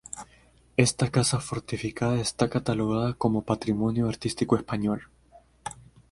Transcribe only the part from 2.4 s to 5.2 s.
catalogada como Patrimonio Artístico Español.